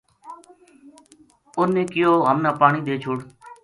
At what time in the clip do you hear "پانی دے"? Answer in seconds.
2.61-2.93